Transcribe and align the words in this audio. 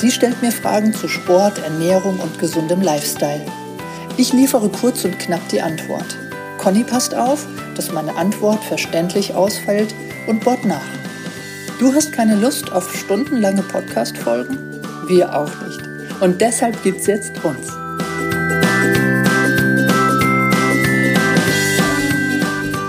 Sie 0.00 0.12
stellt 0.12 0.40
mir 0.42 0.52
Fragen 0.52 0.94
zu 0.94 1.08
Sport, 1.08 1.58
Ernährung 1.58 2.20
und 2.20 2.38
gesundem 2.38 2.80
Lifestyle. 2.82 3.44
Ich 4.16 4.32
liefere 4.32 4.68
kurz 4.68 5.04
und 5.04 5.18
knapp 5.18 5.48
die 5.48 5.60
Antwort. 5.60 6.16
Conny 6.58 6.84
passt 6.84 7.14
auf, 7.16 7.46
dass 7.74 7.90
meine 7.92 8.14
Antwort 8.16 8.62
verständlich 8.62 9.34
ausfällt 9.34 9.92
und 10.28 10.44
bohrt 10.44 10.64
nach. 10.64 10.86
Du 11.80 11.92
hast 11.92 12.12
keine 12.12 12.36
Lust 12.36 12.70
auf 12.70 12.94
stundenlange 12.96 13.62
Podcast-Folgen? 13.62 14.80
Wir 15.08 15.36
auch 15.36 15.50
nicht. 15.66 15.80
Und 16.20 16.40
deshalb 16.40 16.80
gibt's 16.84 17.06
jetzt 17.08 17.32
uns. 17.44 17.66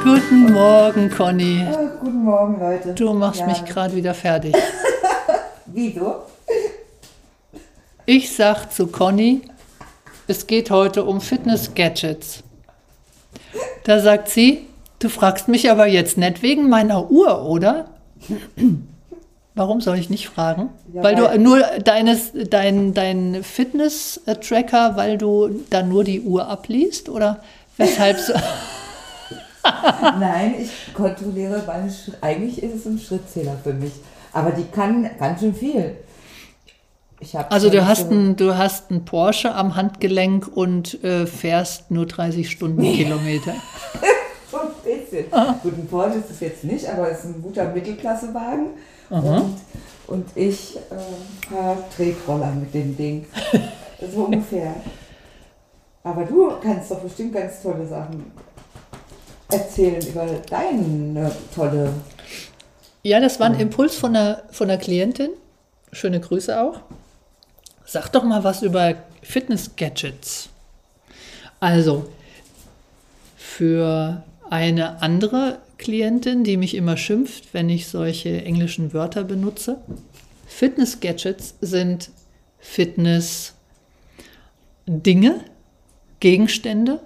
Guten 0.03 0.52
Morgen, 0.53 1.09
Conny. 1.09 1.67
Oh, 1.71 1.89
guten 1.99 2.23
Morgen, 2.23 2.59
Leute. 2.59 2.94
Du 2.94 3.13
machst 3.13 3.39
Ja. 3.41 3.47
mich 3.47 3.66
gerade 3.66 3.95
wieder 3.95 4.13
fertig. 4.13 4.55
Wieso? 5.66 6.23
Ich 8.11 8.35
sag 8.35 8.73
zu 8.73 8.87
Conny, 8.87 9.41
es 10.27 10.47
geht 10.47 10.71
heute 10.71 11.03
um 11.03 11.21
Fitness-Gadgets. 11.21 12.41
Da 13.83 13.99
sagt 13.99 14.29
sie, 14.29 14.66
du 14.97 15.09
fragst 15.09 15.47
mich 15.47 15.69
aber 15.69 15.85
jetzt 15.85 16.17
nicht 16.17 16.41
wegen 16.41 16.69
meiner 16.69 17.11
Uhr, 17.11 17.45
oder? 17.45 17.91
Warum 19.53 19.79
soll 19.79 19.99
ich 19.99 20.09
nicht 20.09 20.27
fragen? 20.27 20.69
Ja, 20.91 21.03
weil, 21.03 21.21
weil- 21.21 21.38
du 21.38 21.43
nur 21.43 21.59
deines, 21.83 22.31
dein, 22.33 22.95
dein 22.95 23.43
Fitness-Tracker, 23.43 24.95
weil 24.95 25.19
du 25.19 25.63
da 25.69 25.83
nur 25.83 26.03
die 26.03 26.21
Uhr 26.21 26.47
abliest? 26.47 27.09
Oder 27.09 27.44
weshalb 27.77 28.17
so? 28.17 28.33
Nein, 30.19 30.55
ich 30.59 30.95
kontrolliere 30.95 31.61
meine 31.67 31.91
Schritte. 31.91 32.17
Eigentlich 32.21 32.63
ist 32.63 32.73
es 32.73 32.85
ein 32.88 32.97
Schrittzähler 32.97 33.57
für 33.63 33.73
mich. 33.73 33.94
Aber 34.33 34.49
die 34.49 34.66
kann 34.66 35.07
ganz 35.19 35.41
schön 35.41 35.53
viel. 35.53 35.95
Also 37.50 37.70
du 37.70 37.86
hast, 37.86 38.08
so- 38.09 38.16
ein, 38.16 38.36
du 38.36 38.58
hast 38.58 38.89
einen 38.92 39.03
Porsche 39.06 39.53
am 39.53 39.75
Handgelenk 39.75 40.48
und 40.56 41.03
äh, 41.03 41.25
fährst 41.28 41.92
nur 41.92 42.06
30 42.06 42.50
Stundenkilometer. 42.50 43.53
So 44.52 44.58
ein 44.58 44.67
bisschen. 44.84 45.25
Ah. 45.31 45.53
Gut, 45.62 45.78
ein 45.78 45.86
Porsche 45.86 46.17
ist 46.17 46.31
es 46.31 46.40
jetzt 46.40 46.64
nicht, 46.64 46.90
aber 46.90 47.12
es 47.12 47.20
ist 47.20 47.25
ein 47.25 47.40
guter 47.44 47.66
Mittelklassewagen. 47.72 48.70
Und, 49.12 49.58
und 50.08 50.25
ich 50.34 50.75
äh, 50.75 51.53
fahre 51.53 51.78
Tretroller 51.95 52.52
mit 52.53 52.73
dem 52.73 52.97
Ding. 52.97 53.25
So 54.12 54.23
ungefähr. 54.23 54.73
Aber 56.03 56.23
du 56.23 56.52
kannst 56.64 56.90
doch 56.90 57.00
bestimmt 57.02 57.34
ganz 57.34 57.62
tolle 57.62 57.86
Sachen 57.86 58.31
erzählen 59.52 60.02
über 60.08 60.25
deine 60.50 61.31
tolle. 61.53 61.92
Ja, 63.03 63.20
das 63.20 63.40
war 63.40 63.47
ein 63.47 63.59
Impuls 63.59 63.95
von 63.95 64.16
einer, 64.16 64.42
von 64.52 64.67
einer 64.70 64.80
Klientin. 64.80 65.30
Schöne 65.92 66.20
Grüße 66.22 66.59
auch. 66.59 66.80
Sag 67.91 68.09
doch 68.09 68.23
mal 68.23 68.43
was 68.43 68.61
über 68.61 68.93
Fitness-Gadgets. 69.23 70.49
Also, 71.59 72.07
für 73.35 74.23
eine 74.47 75.01
andere 75.01 75.57
Klientin, 75.79 76.44
die 76.44 76.57
mich 76.57 76.75
immer 76.75 76.97
schimpft, 76.97 77.51
wenn 77.51 77.67
ich 77.67 77.88
solche 77.88 78.44
englischen 78.45 78.94
Wörter 78.94 79.23
benutze. 79.23 79.78
Fitness-Gadgets 80.45 81.55
sind 81.61 82.11
Fitness-Dinge, 82.59 83.53
Gegenstände, 86.19 86.99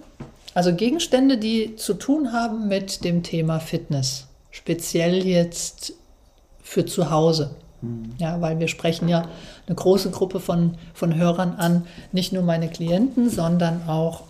also 0.54 0.76
Gegenstände, 0.76 1.38
die 1.38 1.78
zu 1.78 1.94
tun 1.94 2.34
haben 2.34 2.68
mit 2.68 3.06
dem 3.06 3.24
Thema 3.24 3.62
Fitness. 3.62 4.28
Speziell 4.52 5.26
jetzt 5.26 5.94
für 6.62 6.86
zu 6.86 7.10
Hause. 7.10 7.56
Ja, 8.18 8.40
weil 8.42 8.60
wir 8.60 8.68
sprechen 8.68 9.10
ja 9.10 9.28
eine 9.68 9.76
große 9.76 10.12
Gruppe 10.12 10.40
von, 10.40 10.76
von 10.94 11.16
Hörern 11.16 11.56
an, 11.58 11.86
nicht 12.12 12.34
nur 12.34 12.44
meine 12.44 12.70
Klienten, 12.70 13.30
sondern 13.30 13.88
auch 13.88 14.22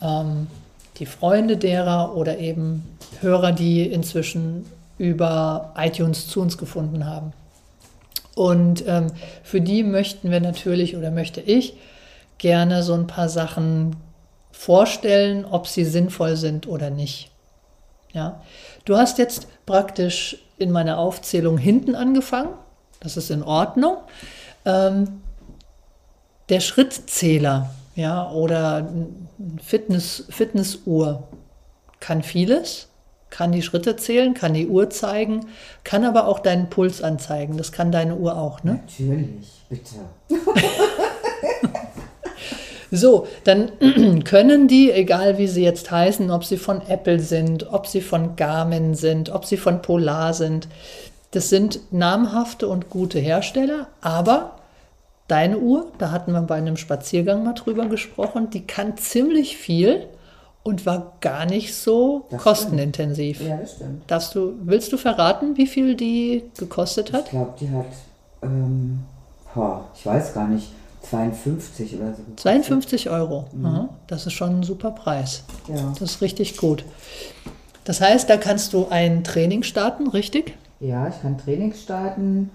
ähm, 0.00 0.46
die 0.98 1.06
Freunde 1.06 1.56
derer 1.56 2.16
oder 2.16 2.38
eben 2.38 2.84
Hörer, 3.20 3.52
die 3.52 3.82
inzwischen 3.82 4.66
über 4.98 5.72
iTunes 5.76 6.28
zu 6.28 6.40
uns 6.40 6.58
gefunden 6.58 7.06
haben. 7.06 7.32
Und 8.34 8.84
ähm, 8.86 9.08
für 9.42 9.60
die 9.60 9.82
möchten 9.82 10.30
wir 10.30 10.40
natürlich 10.40 10.96
oder 10.96 11.10
möchte 11.10 11.40
ich 11.40 11.74
gerne 12.38 12.82
so 12.82 12.94
ein 12.94 13.06
paar 13.06 13.28
Sachen 13.28 13.96
vorstellen, 14.52 15.44
ob 15.44 15.66
sie 15.66 15.84
sinnvoll 15.84 16.36
sind 16.36 16.66
oder 16.66 16.90
nicht. 16.90 17.30
Ja, 18.12 18.42
du 18.84 18.96
hast 18.96 19.18
jetzt 19.18 19.46
praktisch 19.66 20.38
in 20.58 20.70
meiner 20.70 20.98
Aufzählung 20.98 21.58
hinten 21.58 21.94
angefangen. 21.94 22.50
Das 23.02 23.16
ist 23.16 23.30
in 23.30 23.42
Ordnung. 23.42 23.96
Ähm, 24.64 25.20
der 26.48 26.60
Schrittzähler, 26.60 27.70
ja, 27.96 28.30
oder 28.30 28.88
Fitness, 29.62 30.24
Fitnessuhr 30.28 31.24
kann 32.00 32.22
vieles, 32.22 32.88
kann 33.30 33.52
die 33.52 33.62
Schritte 33.62 33.96
zählen, 33.96 34.34
kann 34.34 34.54
die 34.54 34.68
Uhr 34.68 34.90
zeigen, 34.90 35.46
kann 35.84 36.04
aber 36.04 36.26
auch 36.26 36.38
deinen 36.38 36.70
Puls 36.70 37.02
anzeigen. 37.02 37.56
Das 37.56 37.72
kann 37.72 37.90
deine 37.90 38.16
Uhr 38.16 38.36
auch, 38.36 38.62
ne? 38.62 38.80
Natürlich, 38.86 39.64
bitte. 39.68 39.96
So, 42.94 43.26
dann 43.44 43.72
können 44.24 44.68
die, 44.68 44.92
egal 44.92 45.38
wie 45.38 45.48
sie 45.48 45.64
jetzt 45.64 45.90
heißen, 45.90 46.30
ob 46.30 46.44
sie 46.44 46.58
von 46.58 46.82
Apple 46.86 47.20
sind, 47.20 47.72
ob 47.72 47.86
sie 47.86 48.02
von 48.02 48.36
Garmin 48.36 48.94
sind, 48.94 49.30
ob 49.30 49.46
sie 49.46 49.56
von 49.56 49.80
Polar 49.80 50.34
sind, 50.34 50.68
das 51.32 51.48
sind 51.48 51.80
namhafte 51.92 52.68
und 52.68 52.88
gute 52.90 53.18
Hersteller, 53.18 53.88
aber 54.00 54.56
deine 55.28 55.58
Uhr, 55.58 55.90
da 55.98 56.10
hatten 56.10 56.32
wir 56.32 56.42
bei 56.42 56.56
einem 56.56 56.76
Spaziergang 56.76 57.42
mal 57.44 57.54
drüber 57.54 57.86
gesprochen, 57.86 58.50
die 58.50 58.66
kann 58.66 58.96
ziemlich 58.96 59.56
viel 59.56 60.06
und 60.62 60.86
war 60.86 61.14
gar 61.20 61.44
nicht 61.46 61.74
so 61.74 62.26
Das 62.30 62.42
kostenintensiv. 62.42 63.40
Ja, 63.40 63.56
das 63.56 63.72
stimmt. 63.76 64.02
Darfst 64.08 64.34
du, 64.34 64.54
willst 64.62 64.92
du 64.92 64.96
verraten, 64.96 65.56
wie 65.56 65.66
viel 65.66 65.96
die 65.96 66.44
gekostet 66.58 67.08
Ich 67.08 67.14
hat? 67.14 67.30
glaube, 67.30 67.54
die 67.60 67.70
hat, 67.70 67.86
ähm, 68.42 69.00
boah, 69.54 69.84
ich 69.96 70.06
weiß 70.06 70.34
gar 70.34 70.46
nicht, 70.48 70.68
52 71.08 71.96
oder 71.96 72.14
so. 72.14 72.22
52 72.36 73.10
Euro. 73.10 73.46
Aha, 73.64 73.88
Das 74.06 74.26
ist 74.26 74.34
schon 74.34 74.60
ein 74.60 74.62
super 74.62 74.92
Preis. 74.92 75.42
Ja. 75.66 75.92
Das 75.98 76.12
ist 76.12 76.20
richtig 76.22 76.56
gut. 76.58 76.84
Das 77.84 78.00
heißt, 78.00 78.30
da 78.30 78.36
kannst 78.36 78.72
du 78.72 78.86
ein 78.88 79.24
Training 79.24 79.64
starten, 79.64 80.06
richtig? 80.06 80.54
Ja, 80.82 81.08
ich 81.08 81.20
kann 81.22 81.38
Training 81.38 81.72
starten. 81.72 82.50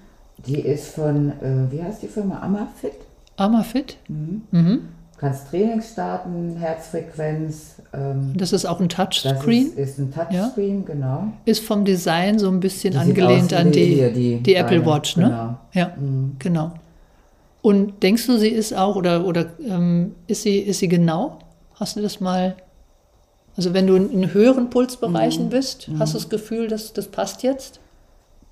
Die 0.45 0.59
ist 0.59 0.89
von, 0.89 1.31
äh, 1.41 1.71
wie 1.71 1.81
heißt 1.81 2.03
die 2.03 2.07
Firma? 2.07 2.39
Amafit. 2.41 2.93
Amafit. 3.37 3.97
Mhm. 4.07 4.43
Mhm. 4.51 4.79
Kannst 5.17 5.49
Training 5.49 5.81
starten, 5.81 6.57
Herzfrequenz. 6.57 7.77
Ähm, 7.91 8.33
Das 8.37 8.53
ist 8.53 8.65
auch 8.65 8.79
ein 8.79 8.87
das 8.87 8.97
Touchscreen. 8.97 9.67
ist, 9.69 9.77
ist 9.77 9.97
ein 9.97 10.13
Touchscreen, 10.13 10.85
genau. 10.85 11.23
Ist 11.45 11.63
vom 11.63 11.85
Design 11.85 12.37
so 12.37 12.49
ein 12.49 12.59
bisschen 12.59 12.91
Die 12.93 12.99
angelehnt 12.99 13.51
an 13.53 13.71
die, 13.71 13.83
hier, 13.85 14.11
die 14.13 14.37
die 14.43 14.53
Apple 14.55 14.85
Watch, 14.85 15.17
ne? 15.17 15.23
genau. 15.23 15.57
Ja, 15.73 15.91
Mhm. 15.99 16.35
genau. 16.37 16.71
Und 17.63 18.03
denkst 18.03 18.27
du, 18.27 18.37
sie 18.37 18.49
ist 18.49 18.73
auch 18.75 18.95
oder, 18.95 19.25
oder 19.25 19.47
ähm, 19.67 20.13
ist, 20.27 20.43
sie, 20.43 20.59
ist 20.59 20.79
sie 20.79 20.87
genau? 20.87 21.39
Hast 21.75 21.95
du 21.95 22.01
das 22.01 22.19
mal? 22.19 22.55
Also 23.57 23.73
wenn 23.73 23.87
du 23.87 23.95
in, 23.95 24.11
in 24.11 24.33
höheren 24.33 24.69
Pulsbereichen 24.69 25.45
Mhm. 25.45 25.49
bist, 25.49 25.89
hast 25.97 26.13
du 26.13 26.19
das 26.19 26.29
Gefühl, 26.29 26.67
dass 26.67 26.93
das 26.93 27.07
passt 27.07 27.41
jetzt? 27.41 27.79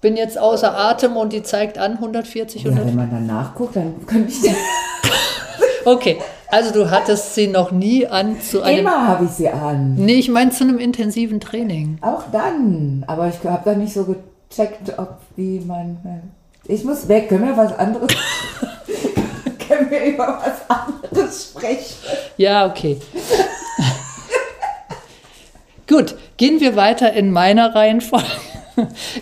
Bin 0.06 0.18
jetzt 0.18 0.38
außer 0.38 0.78
Atem 0.78 1.18
und 1.18 1.34
die 1.34 1.42
zeigt 1.42 1.80
an 1.80 1.94
140, 1.94 2.62
Ja, 2.62 2.70
100. 2.70 2.88
wenn 2.90 2.96
man 2.96 3.10
dann 3.10 3.26
nachguckt, 3.26 3.76
dann 3.76 4.06
könnte 4.06 4.32
ich 4.32 4.40
Okay, 5.86 6.18
also 6.48 6.72
du 6.72 6.92
hattest 6.92 7.34
sie 7.34 7.48
noch 7.48 7.72
nie 7.72 8.06
an 8.06 8.40
zu 8.40 8.62
einem. 8.62 8.82
Immer 8.82 9.08
habe 9.08 9.26
ich 9.26 9.32
sie 9.32 9.50
an. 9.50 9.96
Nee, 9.96 10.20
ich 10.20 10.30
meine 10.30 10.52
zu 10.52 10.64
einem 10.64 10.78
intensiven 10.78 11.40
Training. 11.40 11.98
Auch 12.02 12.22
dann. 12.32 13.04
Aber 13.08 13.28
ich 13.30 13.44
habe 13.50 13.64
da 13.66 13.74
nicht 13.74 13.96
so 13.96 14.06
gecheckt, 14.06 14.94
ob 15.00 15.18
wie 15.36 15.60
man. 15.62 15.98
Ich 16.66 16.84
muss 16.84 17.08
weg. 17.08 17.28
Können 17.28 17.48
wir 17.48 17.58
was 17.58 17.76
anderes? 17.76 18.08
Können 19.68 19.90
wir 19.90 20.04
über 20.06 20.40
was 20.46 20.70
anderes 20.70 21.46
sprechen? 21.46 21.96
Ja, 22.38 22.68
okay. 22.68 23.00
Gut, 25.88 26.16
gehen 26.38 26.60
wir 26.60 26.76
weiter 26.76 27.14
in 27.14 27.32
meiner 27.32 27.76
Reihenfolge, 27.76 28.26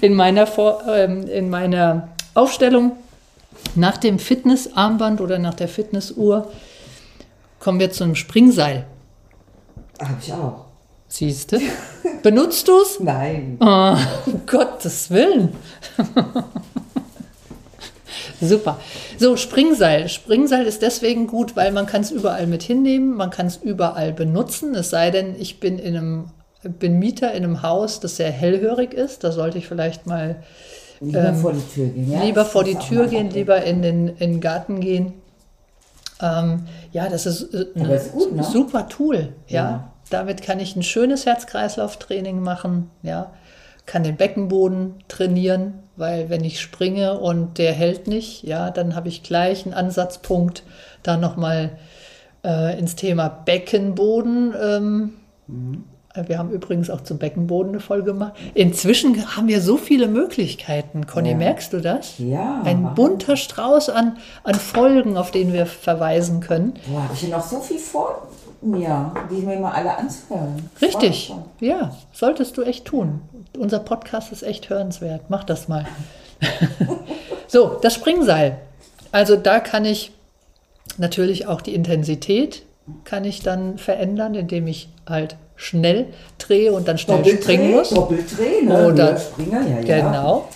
in 0.03 0.15
meiner, 0.15 0.45
Vor 0.45 0.83
ähm, 0.85 1.25
in 1.27 1.49
meiner 1.49 2.09
Aufstellung. 2.33 2.91
Nach 3.75 3.95
dem 3.95 4.19
Fitnessarmband 4.19 5.21
oder 5.21 5.39
nach 5.39 5.53
der 5.53 5.69
Fitnessuhr 5.69 6.51
kommen 7.59 7.79
wir 7.79 7.91
zum 7.91 8.13
Springseil. 8.13 8.85
Habe 10.01 10.17
ich 10.21 10.33
auch. 10.33 10.65
Siehst 11.07 11.53
du? 11.53 11.59
Benutzt 12.21 12.67
du 12.67 12.81
es? 12.81 12.99
Nein. 12.99 13.57
Oh, 13.61 13.95
um 14.25 14.41
Gottes 14.45 15.09
Willen. 15.09 15.55
Super. 18.41 18.79
So, 19.17 19.37
Springseil. 19.37 20.09
Springseil 20.09 20.65
ist 20.65 20.81
deswegen 20.81 21.27
gut, 21.27 21.55
weil 21.55 21.71
man 21.71 21.85
kann 21.85 22.01
es 22.01 22.11
überall 22.11 22.47
mit 22.47 22.61
hinnehmen, 22.61 23.15
man 23.15 23.29
kann 23.29 23.47
es 23.47 23.55
überall 23.55 24.11
benutzen, 24.11 24.75
es 24.75 24.89
sei 24.89 25.11
denn, 25.11 25.39
ich 25.39 25.61
bin 25.61 25.79
in 25.79 25.95
einem 25.95 26.25
bin 26.63 26.99
Mieter 26.99 27.31
in 27.33 27.43
einem 27.43 27.61
Haus, 27.63 27.99
das 27.99 28.17
sehr 28.17 28.31
hellhörig 28.31 28.93
ist. 28.93 29.23
Da 29.23 29.31
sollte 29.31 29.57
ich 29.57 29.67
vielleicht 29.67 30.07
mal 30.07 30.37
Lieber 30.99 31.25
Ähm, 31.25 31.35
vor 31.35 31.53
die 31.53 31.61
Tür 31.73 31.87
gehen. 31.87 32.11
Ja? 32.11 32.23
lieber 32.23 32.45
vor 32.45 32.63
die 32.63 32.75
Tür 32.75 33.07
gehen, 33.07 33.29
lieber 33.29 33.63
in 33.63 33.81
den, 33.81 34.07
in 34.09 34.17
den 34.17 34.41
Garten 34.41 34.79
gehen. 34.79 35.13
Ähm, 36.21 36.65
ja, 36.91 37.09
das 37.09 37.25
ist 37.25 37.53
äh, 37.53 37.65
ein 37.75 37.99
gut, 38.11 38.33
ne? 38.35 38.43
super 38.43 38.87
Tool. 38.87 39.33
Ja. 39.47 39.63
Ja. 39.69 39.93
damit 40.09 40.41
kann 40.41 40.59
ich 40.59 40.75
ein 40.75 40.83
schönes 40.83 41.25
Herz-Kreislauf-Training 41.25 42.39
machen. 42.39 42.89
Ja, 43.01 43.31
kann 43.85 44.03
den 44.03 44.15
Beckenboden 44.15 44.95
trainieren, 45.09 45.73
weil 45.97 46.29
wenn 46.29 46.45
ich 46.45 46.61
springe 46.61 47.19
und 47.19 47.57
der 47.57 47.73
hält 47.73 48.07
nicht, 48.07 48.43
ja, 48.43 48.69
dann 48.71 48.95
habe 48.95 49.09
ich 49.09 49.23
gleich 49.23 49.65
einen 49.65 49.73
Ansatzpunkt, 49.73 50.63
da 51.01 51.17
nochmal 51.17 51.71
äh, 52.45 52.79
ins 52.79 52.95
Thema 52.95 53.27
Beckenboden. 53.27 54.53
Ähm, 54.61 55.13
Mhm. 55.47 55.83
Wir 56.27 56.37
haben 56.37 56.51
übrigens 56.51 56.89
auch 56.89 57.01
zum 57.01 57.17
Beckenboden 57.17 57.71
eine 57.71 57.79
Folge 57.79 58.05
gemacht. 58.11 58.33
Inzwischen 58.53 59.35
haben 59.35 59.47
wir 59.47 59.61
so 59.61 59.77
viele 59.77 60.07
Möglichkeiten. 60.07 61.07
Conny, 61.07 61.31
Ja. 61.31 61.37
merkst 61.37 61.73
du 61.73 61.79
das? 61.81 62.15
Ja. 62.19 62.61
Ein 62.63 62.93
bunter 62.95 63.35
Strauß 63.35 63.89
an, 63.89 64.17
an 64.43 64.55
Folgen, 64.55 65.17
auf 65.17 65.31
den 65.31 65.53
wir 65.53 65.65
verweisen 65.65 66.39
können. 66.39 66.73
Boah, 66.87 67.03
habe 67.03 67.13
ich 67.15 67.23
ja 67.23 67.35
noch 67.37 67.43
so 67.43 67.59
viel 67.59 67.79
vor 67.79 68.27
mir, 68.61 69.11
die 69.31 69.41
mir 69.41 69.59
mal 69.59 69.71
alle 69.71 69.97
anzuhören. 69.97 70.69
Richtig. 70.81 71.33
Ja, 71.59 71.95
solltest 72.13 72.57
du 72.57 72.61
echt 72.61 72.85
tun. 72.85 73.21
Unser 73.57 73.79
Podcast 73.79 74.31
ist 74.31 74.43
echt 74.43 74.69
hörenswert. 74.69 75.21
Mach 75.29 75.43
das 75.43 75.67
mal. 75.67 75.85
so, 77.47 77.77
das 77.81 77.93
Springseil. 77.95 78.57
Also 79.11 79.35
da 79.35 79.59
kann 79.59 79.85
ich 79.85 80.11
natürlich 80.97 81.47
auch 81.47 81.61
die 81.61 81.73
Intensität 81.75 82.63
kann 83.03 83.23
ich 83.25 83.41
dann 83.41 83.77
verändern, 83.77 84.35
indem 84.35 84.67
ich 84.67 84.89
halt 85.07 85.35
schnell 85.55 86.07
drehe 86.37 86.73
und 86.73 86.87
dann 86.87 86.97
schnell 86.97 87.17
Doppelträne, 87.17 87.41
springen 87.57 87.71
muss. 87.71 87.89
Doppelträne, 87.89 88.87
Oder- 88.87 89.07
Höher 89.11 89.17
Springer, 89.17 89.61
ja, 89.67 89.79
ja. 89.81 90.09
Genau. 90.09 90.49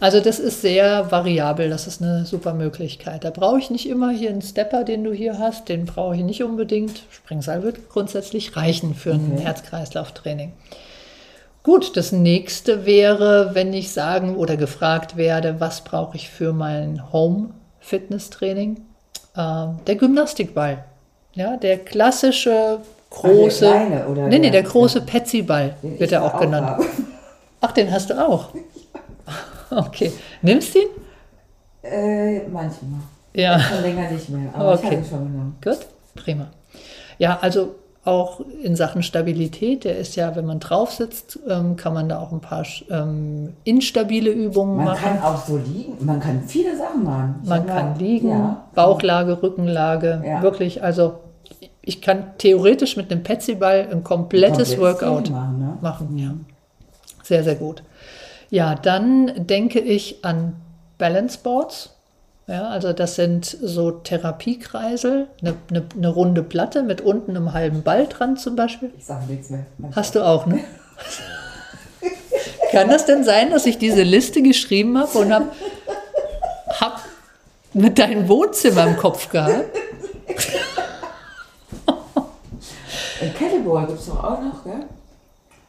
Also 0.00 0.20
das 0.20 0.38
ist 0.38 0.60
sehr 0.60 1.10
variabel, 1.10 1.70
das 1.70 1.86
ist 1.86 2.02
eine 2.02 2.26
super 2.26 2.52
Möglichkeit. 2.52 3.24
Da 3.24 3.30
brauche 3.30 3.58
ich 3.58 3.70
nicht 3.70 3.88
immer 3.88 4.10
hier 4.10 4.28
einen 4.28 4.42
Stepper, 4.42 4.84
den 4.84 5.02
du 5.02 5.12
hier 5.12 5.38
hast, 5.38 5.70
den 5.70 5.86
brauche 5.86 6.14
ich 6.14 6.22
nicht 6.22 6.42
unbedingt. 6.42 7.02
Springseil 7.10 7.62
wird 7.62 7.88
grundsätzlich 7.88 8.54
reichen 8.54 8.94
für 8.94 9.12
ein 9.12 9.32
Okay. 9.34 9.44
Herz-Kreislauf-Training. 9.44 10.52
Gut, 11.62 11.96
das 11.96 12.12
nächste 12.12 12.84
wäre, 12.84 13.54
wenn 13.54 13.72
ich 13.72 13.90
sagen 13.92 14.36
oder 14.36 14.56
gefragt 14.58 15.16
werde, 15.16 15.56
was 15.58 15.80
brauche 15.82 16.16
ich 16.16 16.28
für 16.28 16.52
mein 16.52 17.10
Home-Fitness-Training? 17.12 18.80
Ähm, 19.36 19.78
der 19.86 19.96
Gymnastikball. 19.96 20.84
Ja, 21.34 21.56
der 21.56 21.78
klassische 21.78 22.80
große. 23.10 23.60
der 23.64 23.70
kleine 23.86 24.06
oder 24.08 24.26
nee, 24.28 24.38
nee, 24.38 24.50
der- 24.50 24.62
große 24.62 25.02
Petsy-Ball 25.02 25.76
wird 25.82 26.00
ich 26.02 26.12
er 26.12 26.24
auch 26.24 26.32
da 26.32 26.38
genannt. 26.38 26.66
habe. 26.68 26.84
Ach, 27.60 27.72
den 27.72 27.90
hast 27.90 28.10
du 28.10 28.14
auch. 28.28 28.48
Okay. 29.70 30.12
Nimmst 30.42 30.74
du 30.74 30.78
ihn? 30.80 30.88
Äh, 31.82 32.38
manchmal. 32.48 33.00
Ja. 33.34 33.58
Schon 33.60 33.82
länger 33.82 34.10
nicht 34.10 34.28
mehr, 34.30 34.50
aber 34.54 34.74
ich 34.74 34.78
Okay. 34.80 34.86
habe 34.86 34.96
ihn 34.96 35.04
schon 35.04 35.18
genommen. 35.32 35.56
Gut, 35.62 35.78
prima. 36.14 36.46
Ja, 37.18 37.38
also 37.40 37.74
auch 38.04 38.40
in 38.62 38.74
Sachen 38.76 39.02
Stabilität, 39.02 39.84
der 39.84 39.98
ist 39.98 40.16
ja, 40.16 40.34
wenn 40.34 40.46
man 40.46 40.60
drauf 40.60 40.92
sitzt, 40.92 41.38
ähm, 41.48 41.76
kann 41.76 41.92
man 41.92 42.08
da 42.08 42.20
auch 42.20 42.32
ein 42.32 42.40
paar 42.40 42.64
ähm, 42.90 43.52
instabile 43.64 44.30
Übungen 44.30 44.76
Man 44.76 44.84
machen. 44.86 45.02
kann 45.04 45.22
auch 45.22 45.44
so 45.44 45.56
liegen, 45.58 46.04
man 46.04 46.18
kann 46.20 46.42
viele 46.46 46.76
Sachen 46.76 47.04
machen. 47.04 47.36
Man 47.44 47.66
kann 47.66 47.90
mal- 47.92 47.98
liegen, 47.98 48.30
Ja. 48.30 48.64
Bauchlage, 48.74 49.42
Rückenlage, 49.42 50.22
Ja. 50.26 50.42
wirklich, 50.42 50.82
also 50.82 51.14
ich 51.82 52.00
kann 52.00 52.24
theoretisch 52.38 52.96
mit 52.96 53.10
einem 53.10 53.22
Petsyball 53.22 53.88
ein 53.90 54.04
komplettes 54.04 54.76
Komplettes 54.76 54.78
Workout 54.78 55.30
machen, 55.30 55.58
ne? 55.58 55.78
machen. 55.80 56.18
Ja. 56.18 56.34
Sehr, 57.22 57.44
sehr 57.44 57.56
gut. 57.56 57.82
Ja, 58.50 58.74
dann 58.74 59.32
denke 59.46 59.80
ich 59.80 60.24
an 60.24 60.54
Balance 60.96 61.38
Boards. 61.42 61.94
Ja, 62.48 62.68
also 62.68 62.94
das 62.94 63.14
sind 63.14 63.44
so 63.44 63.90
Therapiekreisel, 63.90 65.28
eine, 65.42 65.54
eine, 65.68 65.84
eine 65.94 66.08
runde 66.08 66.42
Platte 66.42 66.82
mit 66.82 67.02
unten 67.02 67.36
einem 67.36 67.52
halben 67.52 67.82
Ball 67.82 68.06
dran 68.06 68.38
zum 68.38 68.56
Beispiel. 68.56 68.90
Ich 68.96 69.04
sage 69.04 69.26
nichts 69.26 69.50
mehr. 69.50 69.66
Hast 69.94 70.14
du 70.14 70.26
auch, 70.26 70.46
ne? 70.46 70.64
Kann 72.72 72.88
das 72.88 73.04
denn 73.04 73.22
sein, 73.22 73.50
dass 73.50 73.66
ich 73.66 73.76
diese 73.76 74.02
Liste 74.02 74.40
geschrieben 74.40 74.96
habe 74.98 75.18
und 75.18 75.30
habe 75.30 75.48
hab 76.80 77.04
mit 77.74 77.98
deinem 77.98 78.26
Wohnzimmer 78.28 78.86
im 78.86 78.96
Kopf 78.96 79.28
gehabt? 79.28 79.66
Ein 83.20 83.34
Kettleball 83.34 83.86
gibt 83.88 83.98
es 83.98 84.06
doch 84.06 84.24
auch 84.24 84.40
noch, 84.40 84.64
gell? 84.64 84.86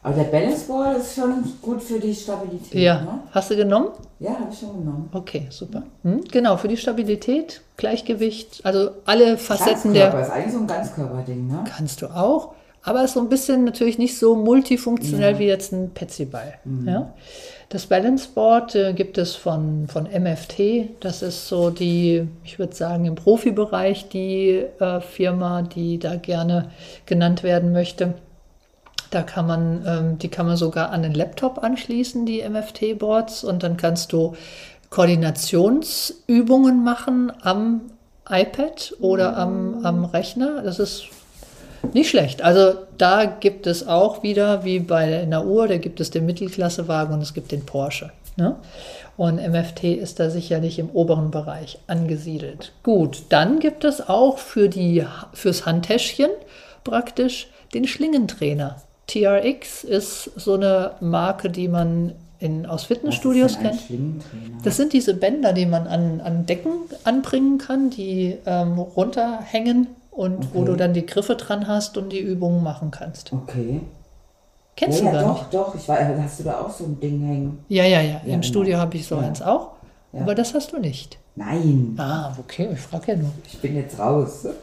Aber 0.02 0.14
der 0.14 0.24
Balance 0.24 0.66
Ball 0.66 0.96
ist 0.96 1.14
schon 1.14 1.44
gut 1.60 1.82
für 1.82 1.98
die 2.00 2.14
Stabilität. 2.14 2.72
Ja. 2.74 3.02
Ne? 3.02 3.20
Hast 3.32 3.50
du 3.50 3.56
genommen? 3.56 3.88
Ja, 4.18 4.30
habe 4.30 4.48
ich 4.50 4.58
schon 4.58 4.78
genommen. 4.78 5.10
Okay, 5.12 5.46
super. 5.50 5.82
Hm? 6.04 6.22
Genau, 6.32 6.56
für 6.56 6.68
die 6.68 6.78
Stabilität, 6.78 7.60
Gleichgewicht, 7.76 8.60
also 8.64 8.90
alle 9.04 9.36
Facetten 9.36 9.92
Ganzkörper 9.92 10.16
der. 10.16 10.26
ist 10.26 10.30
eigentlich 10.32 10.52
so 10.54 10.58
ein 10.60 10.66
Ganzkörperding, 10.66 11.46
ne? 11.48 11.64
Kannst 11.76 12.00
du 12.00 12.06
auch, 12.06 12.54
aber 12.82 13.04
ist 13.04 13.12
so 13.12 13.20
ein 13.20 13.28
bisschen 13.28 13.64
natürlich 13.64 13.98
nicht 13.98 14.18
so 14.18 14.34
multifunktionell 14.36 15.34
Ja. 15.34 15.38
wie 15.38 15.46
jetzt 15.46 15.72
ein 15.72 15.90
Petsyball. 15.90 16.54
Ja? 16.86 17.12
Das 17.68 17.86
Balance 17.86 18.26
Board 18.34 18.74
äh, 18.74 18.94
gibt 18.94 19.18
es 19.18 19.36
von, 19.36 19.86
von 19.86 20.04
MFT. 20.04 20.88
Das 21.00 21.20
ist 21.22 21.46
so 21.46 21.68
die, 21.68 22.26
ich 22.42 22.58
würde 22.58 22.74
sagen, 22.74 23.04
im 23.04 23.14
Profibereich 23.16 24.08
die 24.08 24.64
äh, 24.80 25.00
Firma, 25.02 25.60
die 25.62 25.98
da 25.98 26.16
gerne 26.16 26.70
genannt 27.06 27.42
werden 27.42 27.72
möchte. 27.72 28.14
Da 29.10 29.22
kann 29.22 29.46
man, 29.46 29.84
ähm, 29.86 30.18
die 30.18 30.28
kann 30.28 30.46
man 30.46 30.56
sogar 30.56 30.90
an 30.90 31.02
den 31.02 31.14
Laptop 31.14 31.62
anschließen, 31.62 32.26
die 32.26 32.42
MFT-Boards, 32.48 33.44
und 33.44 33.62
dann 33.62 33.76
kannst 33.76 34.12
du 34.12 34.34
Koordinationsübungen 34.90 36.82
machen 36.82 37.32
am 37.42 37.82
iPad 38.28 38.94
oder 39.00 39.36
am, 39.36 39.84
am 39.84 40.04
Rechner. 40.04 40.62
Das 40.62 40.78
ist 40.78 41.04
nicht 41.92 42.10
schlecht. 42.10 42.42
Also 42.42 42.74
da 42.98 43.24
gibt 43.24 43.66
es 43.66 43.86
auch 43.86 44.22
wieder, 44.22 44.64
wie 44.64 44.80
bei 44.80 45.22
einer 45.22 45.44
Uhr, 45.46 45.66
da 45.68 45.78
gibt 45.78 46.00
es 46.00 46.10
den 46.10 46.26
Mittelklassewagen 46.26 47.14
und 47.14 47.22
es 47.22 47.34
gibt 47.34 47.52
den 47.52 47.64
Porsche. 47.64 48.10
Ne? 48.36 48.56
Und 49.16 49.36
MFT 49.36 49.84
ist 49.84 50.20
da 50.20 50.30
sicherlich 50.30 50.78
im 50.78 50.90
oberen 50.90 51.30
Bereich 51.30 51.78
angesiedelt. 51.86 52.72
Gut, 52.82 53.24
dann 53.28 53.58
gibt 53.58 53.84
es 53.84 54.08
auch 54.08 54.38
für 54.38 54.68
die, 54.68 55.04
fürs 55.32 55.66
Handtäschchen 55.66 56.30
praktisch 56.84 57.48
den 57.74 57.86
Schlingentrainer. 57.86 58.76
TRX 59.10 59.84
ist 59.84 60.30
so 60.36 60.54
eine 60.54 60.92
Marke, 61.00 61.50
die 61.50 61.68
man 61.68 62.12
in, 62.38 62.64
aus 62.64 62.84
Fitnessstudios 62.84 63.58
kennt. 63.58 63.80
Das 64.64 64.76
sind 64.76 64.92
diese 64.92 65.14
Bänder, 65.14 65.52
die 65.52 65.66
man 65.66 65.86
an, 65.86 66.20
an 66.20 66.46
Decken 66.46 66.72
anbringen 67.04 67.58
kann, 67.58 67.90
die 67.90 68.38
ähm, 68.46 68.78
runterhängen 68.78 69.88
und 70.10 70.54
wo 70.54 70.60
Okay. 70.60 70.70
du 70.70 70.76
dann 70.76 70.94
die 70.94 71.04
Griffe 71.06 71.34
dran 71.36 71.66
hast 71.66 71.96
und 71.98 72.10
die 72.12 72.20
Übungen 72.20 72.62
machen 72.62 72.90
kannst. 72.90 73.32
Okay. 73.32 73.80
Kennst 74.76 75.02
ja, 75.02 75.10
du 75.10 75.16
ja, 75.16 75.22
gar 75.22 75.30
doch, 75.34 75.40
nicht? 75.42 75.54
doch. 75.54 75.74
Ich 75.74 75.88
weiß, 75.88 76.06
hast 76.22 76.40
du 76.40 76.44
da 76.44 76.60
auch 76.60 76.70
so 76.70 76.84
ein 76.84 76.98
Ding 77.00 77.20
hängen? 77.26 77.64
Ja, 77.68 77.84
ja, 77.84 78.00
ja. 78.00 78.20
Im 78.24 78.30
genau. 78.30 78.42
Studio 78.42 78.78
habe 78.78 78.96
ich 78.96 79.06
so 79.06 79.16
Ja. 79.16 79.22
eins 79.22 79.42
auch. 79.42 79.72
Ja. 80.12 80.22
Aber 80.22 80.34
das 80.34 80.54
hast 80.54 80.72
du 80.72 80.78
nicht. 80.78 81.18
Nein, 81.36 81.94
Ah, 81.98 82.34
okay, 82.38 82.70
ich 82.72 82.80
frage 82.80 83.12
ja 83.12 83.18
nur. 83.18 83.30
ich 83.46 83.58
bin 83.60 83.76
jetzt 83.76 83.98
raus. 83.98 84.46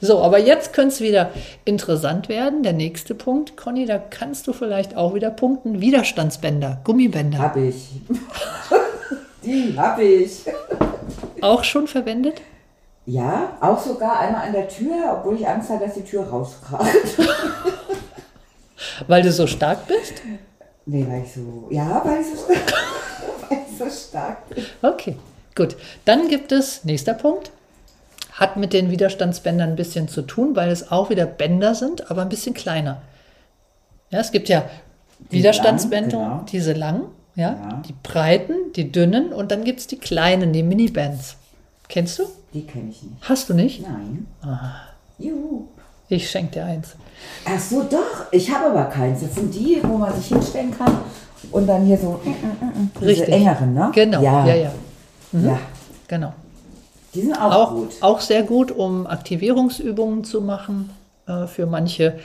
So, 0.00 0.20
aber 0.20 0.38
jetzt 0.38 0.72
könnte 0.72 0.94
es 0.94 1.00
wieder 1.00 1.30
interessant 1.64 2.28
werden. 2.28 2.64
Der 2.64 2.72
nächste 2.72 3.14
Punkt, 3.14 3.56
Conny, 3.56 3.86
da 3.86 3.98
kannst 3.98 4.48
du 4.48 4.52
vielleicht 4.52 4.96
auch 4.96 5.14
wieder 5.14 5.30
punkten. 5.30 5.80
Widerstandsbänder, 5.80 6.80
Gummibänder. 6.82 7.38
Hab 7.38 7.56
ich. 7.56 7.86
Die 9.44 9.74
hab 9.76 10.00
ich. 10.00 10.42
Auch 11.40 11.62
schon 11.62 11.86
verwendet? 11.86 12.42
Ja, 13.06 13.56
auch 13.60 13.78
sogar 13.78 14.18
einmal 14.20 14.46
an 14.48 14.52
der 14.52 14.68
Tür, 14.68 15.18
obwohl 15.18 15.36
ich 15.36 15.46
Angst 15.46 15.70
hatte, 15.70 15.84
dass 15.86 15.94
die 15.94 16.02
Tür 16.04 16.24
rauskracht. 16.28 16.86
Weil 19.06 19.22
du 19.22 19.30
so 19.32 19.46
stark 19.46 19.86
bist? 19.86 20.14
Nee, 20.86 21.06
weil 21.08 21.22
ich 21.24 21.32
so. 21.32 21.68
Ja, 21.70 22.02
weil 22.04 22.20
ich 22.20 22.26
so, 22.26 22.48
weil 22.48 23.58
ich 23.70 23.78
so 23.78 23.88
stark 24.08 24.48
bin. 24.50 24.64
Okay, 24.82 25.16
gut. 25.54 25.76
Dann 26.04 26.28
gibt 26.28 26.52
es, 26.52 26.84
nächster 26.84 27.14
Punkt, 27.14 27.50
hat 28.32 28.56
mit 28.56 28.72
den 28.72 28.90
Widerstandsbändern 28.90 29.70
ein 29.70 29.76
bisschen 29.76 30.08
zu 30.08 30.22
tun, 30.22 30.56
weil 30.56 30.70
es 30.70 30.90
auch 30.90 31.10
wieder 31.10 31.26
Bänder 31.26 31.74
sind, 31.74 32.10
aber 32.10 32.22
ein 32.22 32.28
bisschen 32.28 32.54
kleiner. 32.54 33.02
Ja, 34.10 34.20
es 34.20 34.32
gibt 34.32 34.48
ja 34.48 34.64
Die 35.30 35.38
Widerstandsbänder, 35.38 36.16
lang, 36.18 36.30
genau. 36.30 36.44
diese 36.50 36.72
lang, 36.72 37.02
ja, 37.34 37.50
Ja. 37.52 37.82
die 37.86 37.94
breiten, 38.02 38.54
die 38.76 38.90
dünnen 38.90 39.32
und 39.32 39.50
dann 39.52 39.64
gibt 39.64 39.80
es 39.80 39.86
die 39.86 39.98
kleinen, 39.98 40.52
die 40.52 40.62
Mini-Bands. 40.62 41.36
Kennst 41.88 42.18
du? 42.18 42.24
Die 42.54 42.66
kenne 42.66 42.90
ich 42.90 43.02
nicht. 43.02 43.16
Hast 43.28 43.48
du 43.48 43.54
nicht? 43.54 43.82
Nein. 43.82 44.26
Ah, 44.42 44.72
Juhu. 45.18 45.66
ich 46.08 46.28
schenke 46.30 46.52
dir 46.52 46.64
eins. 46.66 46.94
Ach 47.46 47.58
so, 47.60 47.82
doch. 47.82 48.26
Ich 48.32 48.50
habe 48.52 48.66
aber 48.70 48.84
keins. 48.90 49.20
Das 49.20 49.34
sind 49.34 49.54
die, 49.54 49.78
wo 49.82 49.96
man 49.98 50.14
sich 50.14 50.26
hinstellen 50.26 50.76
kann 50.76 50.98
und 51.50 51.66
dann 51.66 51.84
hier 51.86 51.96
so 51.98 52.20
mm, 52.24 52.28
mm, 52.28 52.82
mm, 52.82 52.90
diese 53.00 53.06
Richtig. 53.06 53.28
engeren, 53.34 53.74
ne? 53.74 53.90
Genau, 53.94 54.22
ja, 54.22 54.46
Ja, 54.46 54.54
ja, 54.54 54.72
ja. 55.32 55.58
genau. 56.08 56.32
Die 57.14 57.22
sind 57.22 57.34
auch, 57.34 57.52
Auch, 57.52 57.70
gut. 57.74 57.90
auch 58.00 58.20
sehr 58.20 58.42
gut, 58.42 58.70
um 58.70 59.06
Aktivierungsübungen 59.06 60.24
zu 60.24 60.40
machen 60.40 60.90
äh, 61.26 61.46
für 61.46 61.66
manche 61.66 62.18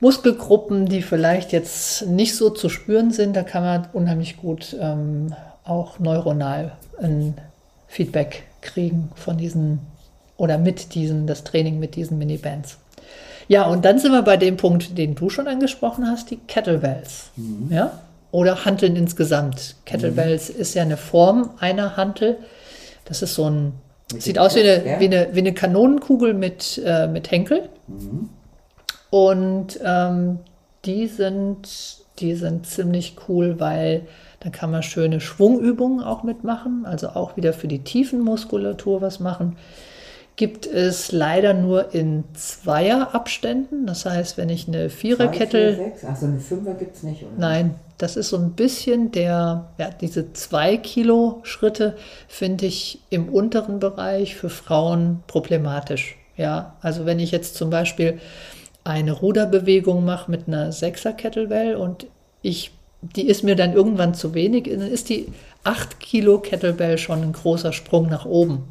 Muskelgruppen, 0.00 0.86
die 0.86 1.00
vielleicht 1.00 1.52
jetzt 1.52 2.06
nicht 2.06 2.36
so 2.36 2.50
zu 2.50 2.68
spüren 2.68 3.10
sind. 3.10 3.34
Da 3.34 3.42
kann 3.42 3.62
man 3.62 3.88
unheimlich 3.92 4.36
gut 4.36 4.76
ähm, 4.78 5.34
auch 5.64 5.98
neuronal 5.98 6.72
ein 7.00 7.34
Feedback 7.88 8.44
kriegen 8.60 9.10
von 9.14 9.38
diesen 9.38 9.80
oder 10.36 10.58
mit 10.58 10.94
diesen, 10.94 11.26
das 11.26 11.44
Training 11.44 11.78
mit 11.78 11.96
diesen 11.96 12.18
Minibands. 12.18 12.76
Ja, 13.48 13.66
und 13.66 13.84
dann 13.84 13.98
sind 13.98 14.12
wir 14.12 14.22
bei 14.22 14.36
dem 14.36 14.56
Punkt, 14.56 14.98
den 14.98 15.14
du 15.14 15.30
schon 15.30 15.48
angesprochen 15.48 16.06
hast, 16.06 16.30
die 16.30 16.36
Kettlebells. 16.36 17.30
Ja? 17.70 17.92
Oder 18.36 18.66
Hanteln 18.66 18.96
insgesamt. 18.96 19.76
Kettlebells 19.86 20.50
ist 20.50 20.74
ja 20.74 20.82
eine 20.82 20.98
Form 20.98 21.52
einer 21.58 21.96
Hantel. 21.96 22.36
Das 23.06 23.22
ist 23.22 23.34
so 23.34 23.48
ein, 23.48 23.72
Mit 24.12 24.20
sieht 24.20 24.38
aus 24.38 24.56
wie 24.56 24.60
eine, 24.60 25.00
wie 25.00 25.06
eine, 25.06 25.28
wie 25.32 25.38
eine 25.38 25.54
Kanonenkugel 25.54 26.34
mit, 26.34 26.78
äh, 26.84 27.06
mit 27.06 27.30
Henkel. 27.30 27.70
Und 29.08 29.80
ähm, 29.82 30.40
die, 30.84 31.06
sind, 31.06 31.96
die 32.18 32.34
sind 32.34 32.66
ziemlich 32.66 33.16
cool, 33.26 33.58
weil 33.58 34.02
da 34.40 34.50
kann 34.50 34.70
man 34.70 34.82
schöne 34.82 35.22
Schwungübungen 35.22 36.04
auch 36.04 36.22
mitmachen, 36.22 36.84
also 36.84 37.08
auch 37.08 37.38
wieder 37.38 37.54
für 37.54 37.68
die 37.68 37.84
Tiefenmuskulatur 37.84 39.00
was 39.00 39.18
machen. 39.18 39.56
Gibt 40.36 40.66
es 40.66 41.12
leider 41.12 41.54
nur 41.54 41.94
in 41.94 42.24
Zweierabständen. 42.34 43.86
Das 43.86 44.04
heißt, 44.04 44.36
wenn 44.36 44.50
ich 44.50 44.68
eine 44.68 44.90
Viererkette 44.90 45.92
Achso, 46.06 46.26
eine 46.26 46.40
Fünfer 46.40 46.74
gibt 46.74 46.96
es 46.96 47.02
nicht, 47.02 47.22
oder? 47.22 47.32
Nein, 47.38 47.74
das 47.96 48.16
ist 48.16 48.28
so 48.28 48.36
ein 48.36 48.52
bisschen 48.52 49.12
der, 49.12 49.68
ja, 49.78 49.90
diese 49.98 50.34
zwei 50.34 50.76
Kilo 50.76 51.40
Schritte 51.42 51.96
finde 52.28 52.66
ich 52.66 53.00
im 53.08 53.30
unteren 53.30 53.80
Bereich 53.80 54.36
für 54.36 54.50
Frauen 54.50 55.22
problematisch. 55.26 56.16
Ja, 56.36 56.76
also 56.82 57.06
wenn 57.06 57.18
ich 57.18 57.30
jetzt 57.30 57.54
zum 57.54 57.70
Beispiel 57.70 58.20
eine 58.84 59.12
Ruderbewegung 59.12 60.04
mache 60.04 60.30
mit 60.30 60.46
einer 60.46 60.70
Sechser 60.70 61.12
Kettlebell 61.12 61.76
und 61.76 62.06
ich, 62.42 62.72
die 63.00 63.26
ist 63.26 63.42
mir 63.42 63.56
dann 63.56 63.72
irgendwann 63.72 64.12
zu 64.12 64.34
wenig, 64.34 64.64
dann 64.64 64.82
ist 64.82 65.08
die 65.08 65.28
8 65.64 65.98
Kilo 65.98 66.38
Kettlebell 66.38 66.98
schon 66.98 67.22
ein 67.22 67.32
großer 67.32 67.72
Sprung 67.72 68.08
nach 68.10 68.26
oben. 68.26 68.64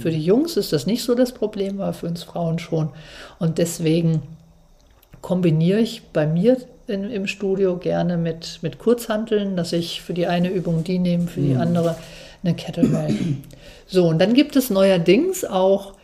Für 0.00 0.10
die 0.10 0.24
Jungs 0.24 0.56
ist 0.56 0.72
das 0.72 0.86
nicht 0.86 1.02
so 1.02 1.14
das 1.14 1.32
Problem, 1.32 1.80
aber 1.80 1.92
für 1.92 2.06
uns 2.06 2.22
Frauen 2.22 2.58
schon. 2.58 2.90
Und 3.38 3.58
deswegen 3.58 4.22
kombiniere 5.20 5.80
ich 5.80 6.02
bei 6.12 6.26
mir 6.26 6.58
in, 6.86 7.10
im 7.10 7.26
Studio 7.26 7.76
gerne 7.78 8.16
mit, 8.16 8.60
mit 8.62 8.78
Kurzhanteln, 8.78 9.56
dass 9.56 9.72
ich 9.72 10.02
für 10.02 10.14
die 10.14 10.26
eine 10.26 10.50
Übung 10.50 10.84
die 10.84 10.98
nehme, 10.98 11.26
für 11.26 11.40
die 11.40 11.56
andere 11.56 11.96
eine 12.42 12.54
Kettlebell. 12.54 13.16
So, 13.86 14.06
und 14.08 14.18
dann 14.18 14.34
gibt 14.34 14.56
es 14.56 14.70
neuerdings 14.70 15.44
auch 15.44 15.94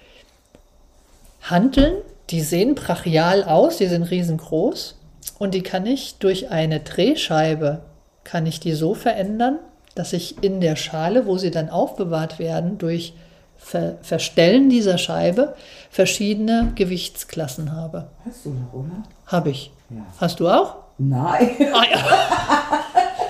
Hanteln, 1.42 1.94
die 2.30 2.40
sehen 2.42 2.74
brachial 2.74 3.44
aus, 3.44 3.78
die 3.78 3.86
sind 3.86 4.04
riesengroß 4.04 4.96
und 5.38 5.54
die 5.54 5.62
kann 5.62 5.86
ich 5.86 6.16
durch 6.18 6.50
eine 6.50 6.80
Drehscheibe, 6.80 7.80
kann 8.24 8.46
ich 8.46 8.60
die 8.60 8.72
so 8.72 8.94
verändern, 8.94 9.58
dass 9.94 10.12
ich 10.12 10.42
in 10.42 10.60
der 10.60 10.76
Schale, 10.76 11.26
wo 11.26 11.38
sie 11.38 11.50
dann 11.50 11.70
aufbewahrt 11.70 12.38
werden, 12.38 12.78
durch 12.78 13.14
Ver 13.62 13.98
Verstellen 14.02 14.68
dieser 14.68 14.98
Scheibe 14.98 15.54
verschiedene 15.90 16.72
Gewichtsklassen 16.74 17.76
habe. 17.76 18.08
Hast 18.26 18.44
du 18.44 18.50
noch, 18.50 18.72
oder? 18.72 19.02
Habe 19.26 19.50
ich. 19.50 19.70
Ja. 19.90 20.06
Hast 20.18 20.40
du 20.40 20.48
auch? 20.48 20.76
Nein. 20.98 21.50
Ah, 21.72 21.84
ja. 21.90 21.98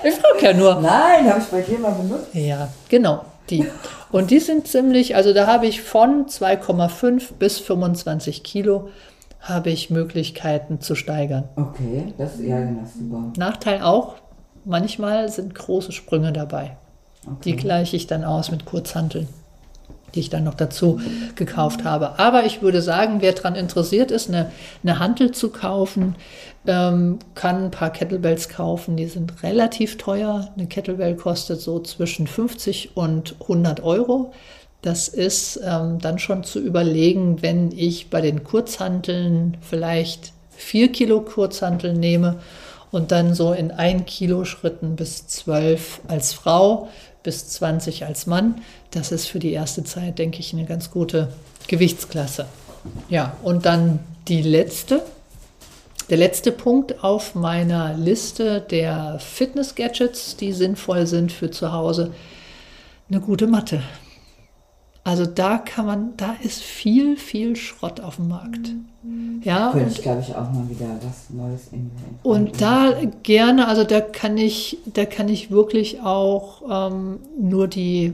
Ich 0.03 0.15
frage 0.15 0.45
ja 0.45 0.53
nur. 0.53 0.81
Nein, 0.81 1.29
habe 1.29 1.39
ich 1.39 1.45
bei 1.45 1.61
dir 1.61 1.77
mal 1.77 1.91
benutzt. 1.91 2.33
Ja, 2.33 2.69
genau, 2.89 3.23
die. 3.49 3.67
Und 4.11 4.31
die 4.31 4.39
sind 4.39 4.67
ziemlich, 4.67 5.15
also 5.15 5.33
da 5.33 5.47
habe 5.47 5.67
ich 5.67 5.81
von 5.81 6.25
2,5 6.25 7.33
bis 7.37 7.59
25 7.59 8.43
Kilo 8.43 8.89
habe 9.41 9.69
ich 9.71 9.89
Möglichkeiten 9.89 10.81
zu 10.81 10.95
steigern. 10.95 11.49
Okay, 11.55 12.13
das 12.17 12.35
ist 12.35 12.41
ja 12.41 12.59
super. 12.85 13.31
Nachteil 13.37 13.81
auch, 13.81 14.15
manchmal 14.65 15.29
sind 15.29 15.55
große 15.55 15.91
Sprünge 15.91 16.31
dabei. 16.31 16.77
Die 17.43 17.55
gleiche 17.55 17.95
ich 17.95 18.07
dann 18.07 18.23
aus 18.23 18.51
mit 18.51 18.65
Kurzhanteln, 18.65 19.27
die 20.15 20.19
ich 20.19 20.29
dann 20.29 20.43
noch 20.43 20.53
dazu 20.53 20.99
gekauft 21.35 21.83
habe. 21.83 22.19
Aber 22.19 22.45
ich 22.45 22.61
würde 22.61 22.81
sagen, 22.81 23.17
wer 23.19 23.33
daran 23.33 23.55
interessiert 23.55 24.11
ist, 24.11 24.29
eine, 24.29 24.51
eine 24.83 24.99
Hantel 24.99 25.31
zu 25.31 25.49
kaufen, 25.49 26.15
ähm, 26.67 27.19
kann 27.35 27.65
ein 27.65 27.71
paar 27.71 27.91
Kettlebells 27.91 28.49
kaufen. 28.49 28.97
Die 28.97 29.07
sind 29.07 29.43
relativ 29.43 29.97
teuer. 29.97 30.51
Eine 30.55 30.67
Kettlebell 30.67 31.15
kostet 31.15 31.61
so 31.61 31.79
zwischen 31.79 32.27
50 32.27 32.95
und 32.95 33.35
100 33.41 33.83
Euro. 33.83 34.31
Das 34.81 35.07
ist 35.07 35.59
ähm, 35.63 35.99
dann 35.99 36.17
schon 36.17 36.43
zu 36.43 36.59
überlegen, 36.59 37.41
wenn 37.41 37.71
ich 37.71 38.09
bei 38.09 38.21
den 38.21 38.43
Kurzhanteln 38.43 39.57
vielleicht 39.61 40.33
4 40.49 40.91
Kilo 40.91 41.21
Kurzhanteln 41.21 41.99
nehme 41.99 42.39
und 42.91 43.11
dann 43.11 43.33
so 43.33 43.53
in 43.53 43.71
1 43.71 44.05
Kilo 44.05 44.45
Schritten 44.45 44.95
bis 44.95 45.27
12 45.27 46.01
als 46.07 46.33
Frau, 46.33 46.89
bis 47.23 47.49
20 47.49 48.05
als 48.05 48.27
Mann. 48.27 48.61
Das 48.91 49.11
ist 49.11 49.27
für 49.27 49.39
die 49.39 49.53
erste 49.53 49.83
Zeit, 49.83 50.19
denke 50.19 50.39
ich, 50.39 50.53
eine 50.53 50.65
ganz 50.65 50.91
gute 50.91 51.29
Gewichtsklasse. 51.67 52.47
Ja, 53.09 53.35
und 53.43 53.65
dann 53.65 53.99
die 54.27 54.41
letzte, 54.41 55.03
der 56.09 56.17
letzte 56.17 56.51
Punkt 56.51 57.03
auf 57.03 57.35
meiner 57.35 57.93
Liste 57.93 58.59
der 58.61 59.19
Fitness-Gadgets, 59.19 60.35
die 60.35 60.51
sinnvoll 60.51 61.07
sind 61.07 61.31
für 61.31 61.51
zu 61.51 61.71
Hause, 61.71 62.11
eine 63.09 63.21
gute 63.21 63.47
Matte. 63.47 63.81
Also 65.03 65.25
da 65.25 65.57
kann 65.57 65.85
man, 65.85 66.13
da 66.17 66.35
ist 66.43 66.61
viel, 66.61 67.17
viel 67.17 67.55
Schrott 67.55 68.01
auf 68.01 68.17
dem 68.17 68.27
Markt. 68.27 68.71
Ja, 69.43 69.71
Könnte 69.71 69.85
und 69.87 69.91
ich, 69.93 70.01
glaube 70.03 70.21
ich, 70.21 70.35
auch 70.35 70.51
mal 70.51 70.69
wieder 70.69 70.99
was 71.01 71.31
Neues 71.31 71.69
in 71.71 71.89
und 72.21 72.61
da 72.61 72.93
gerne, 73.23 73.67
also 73.67 73.83
da 73.83 73.99
kann 73.99 74.37
ich, 74.37 74.77
da 74.85 75.05
kann 75.05 75.27
ich 75.27 75.49
wirklich 75.49 76.01
auch 76.01 76.91
ähm, 76.91 77.19
nur 77.39 77.67
die, 77.67 78.13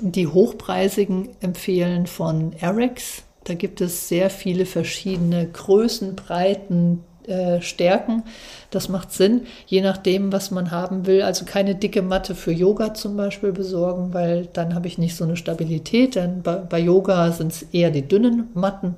die 0.00 0.26
hochpreisigen 0.26 1.28
empfehlen 1.40 2.08
von 2.08 2.52
Arex. 2.60 3.22
Da 3.44 3.54
gibt 3.54 3.80
es 3.80 4.08
sehr 4.08 4.28
viele 4.28 4.66
verschiedene 4.66 5.46
Größen, 5.46 6.16
Breiten, 6.16 7.04
äh, 7.28 7.60
Stärken. 7.60 8.22
Das 8.70 8.88
macht 8.88 9.12
Sinn, 9.12 9.46
je 9.66 9.80
nachdem, 9.80 10.32
was 10.32 10.50
man 10.50 10.70
haben 10.70 11.06
will. 11.06 11.22
Also 11.22 11.44
keine 11.44 11.74
dicke 11.74 12.02
Matte 12.02 12.34
für 12.34 12.52
Yoga 12.52 12.94
zum 12.94 13.16
Beispiel 13.16 13.52
besorgen, 13.52 14.14
weil 14.14 14.46
dann 14.52 14.74
habe 14.74 14.88
ich 14.88 14.98
nicht 14.98 15.16
so 15.16 15.24
eine 15.24 15.36
Stabilität. 15.36 16.14
Denn 16.14 16.42
bei, 16.42 16.56
bei 16.56 16.78
Yoga 16.78 17.30
sind 17.32 17.52
es 17.52 17.62
eher 17.72 17.90
die 17.90 18.06
dünnen 18.06 18.48
Matten. 18.54 18.96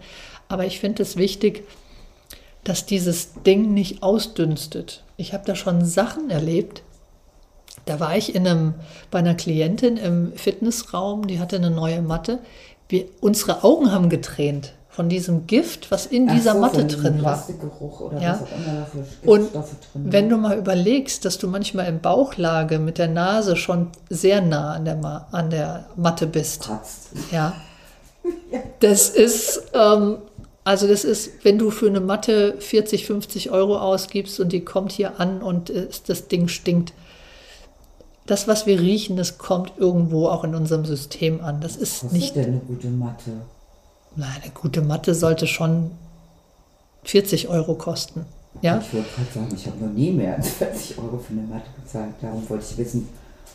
Aber 0.49 0.65
ich 0.65 0.81
finde 0.81 1.03
es 1.03 1.17
wichtig, 1.17 1.65
dass 2.65 2.87
dieses 2.87 3.35
Ding 3.43 3.73
nicht 3.75 4.03
ausdünstet. 4.03 5.05
Ich 5.17 5.33
habe 5.33 5.45
da 5.47 5.55
schon 5.55 5.85
Sachen 5.85 6.31
erlebt. 6.31 6.83
Da 7.87 8.01
war 8.01 8.17
ich 8.17 8.35
in 8.35 8.47
einem, 8.47 8.75
bei 9.11 9.21
einer 9.21 9.35
Klientin 9.35 9.97
im 9.97 10.33
Fitnessraum, 10.35 11.27
die 11.27 11.41
hatte 11.41 11.57
eine 11.57 11.71
neue 11.71 12.03
Matte. 12.03 12.39
Wir, 12.89 13.07
unsere 13.21 13.65
Augen 13.65 13.93
haben 13.93 14.09
getränt 14.09 14.75
von 14.91 15.09
diesem 15.09 15.47
Gift, 15.47 15.91
was 15.93 16.07
in 16.07 16.27
dieser 16.27 16.55
Matte 16.55 16.85
drin 16.85 17.23
war. 17.23 17.47
Ja. 18.21 18.41
Und 19.25 19.49
Wenn 19.95 20.29
du 20.29 20.37
mal 20.37 20.59
überlegst, 20.59 21.25
dass 21.25 21.39
du 21.39 21.47
manchmal 21.47 21.87
im 21.87 22.01
Bauchlage 22.01 22.81
mit 22.81 22.99
der 22.99 23.07
Nase 23.07 23.55
schon 23.55 23.91
sehr 24.09 24.43
nah 24.43 24.73
an 24.75 24.85
der, 24.85 24.97
Ma 24.97 25.29
an 25.31 25.51
der 25.51 25.87
Matte 25.97 26.27
bist. 26.27 26.63
kratzt. 26.63 27.11
Ja. 27.33 27.55
Das 28.81 29.11
ist, 29.11 29.71
ähm, 29.75 30.19
also 30.65 30.87
das 30.89 31.05
ist, 31.05 31.45
wenn 31.45 31.59
du 31.59 31.71
für 31.71 31.87
eine 31.87 32.01
Matte 32.01 32.57
40, 32.59 33.07
50 33.07 33.51
Euro 33.51 33.79
ausgibst 33.79 34.41
und 34.41 34.53
die 34.53 34.65
kommt 34.65 34.93
hier 34.93 35.21
an 35.21 35.43
und 35.43 35.71
äh, 35.71 35.89
das 36.07 36.29
Ding 36.29 36.49
stinkt. 36.49 36.93
Das, 38.27 38.49
was 38.49 38.67
wir 38.67 38.81
riechen, 38.81 39.17
das 39.17 39.39
kommt 39.39 39.73
irgendwo 39.77 40.29
auch 40.29 40.45
in 40.45 40.55
unserem 40.55 40.85
System 40.85 41.41
an. 41.43 41.61
Das 41.61 41.77
ist 41.77 42.05
Was 42.05 42.13
nicht, 42.13 42.29
ist 42.29 42.37
denn 42.37 42.45
eine 42.47 42.61
gute 42.61 42.89
Matte? 42.89 43.31
Nein, 44.17 44.31
eine 44.43 44.53
gute 44.53 44.83
Matte 44.83 45.15
sollte 45.15 45.47
schon 45.47 45.91
40 47.05 47.49
Euro 47.49 47.75
kosten. 47.75 48.25
Ja, 48.63 48.79
Ich 48.79 48.93
wollte 48.93 49.09
gerade 49.15 49.33
sagen, 49.33 49.55
ich 49.57 49.67
habe 49.67 49.85
noch 49.85 49.93
nie 49.93 50.11
mehr 50.11 50.37
als 50.37 50.49
40 50.51 50.99
Euro 50.99 51.19
für 51.19 51.33
eine 51.33 51.43
Matte 51.43 51.69
bezahlt. 51.83 52.15
Darum 52.21 52.49
wollte 52.51 52.65
ich 52.69 52.77
wissen, 52.79 53.09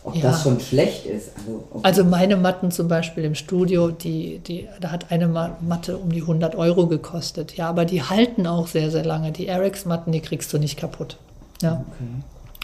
ob 0.03 0.15
Ja. 0.15 0.21
das 0.23 0.43
schon 0.43 0.59
schlecht 0.59 1.05
ist. 1.05 1.31
Also, 1.37 1.63
okay. 1.71 1.79
Also 1.83 2.03
meine 2.05 2.37
Matten 2.37 2.71
zum 2.71 2.87
Beispiel 2.87 3.25
im 3.25 3.35
Studio, 3.35 3.89
die, 3.89 4.39
die, 4.39 4.67
da 4.79 4.91
hat 4.91 5.11
eine 5.11 5.27
Ma- 5.27 5.57
Matte 5.61 5.97
um 5.97 6.11
die 6.11 6.21
100 6.21 6.55
Euro 6.55 6.87
gekostet. 6.87 7.55
Ja, 7.57 7.69
aber 7.69 7.85
die 7.85 8.01
halten 8.03 8.47
auch 8.47 8.67
sehr, 8.67 8.89
sehr 8.89 9.03
lange. 9.05 9.31
Die 9.31 9.49
Arex-Matten, 9.51 10.11
die 10.11 10.21
kriegst 10.21 10.51
du 10.53 10.57
nicht 10.57 10.77
kaputt. 10.77 11.17
Ja. 11.61 11.73
okay. 11.87 12.09